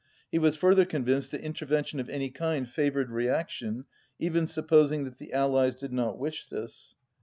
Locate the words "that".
1.29-1.41, 5.03-5.19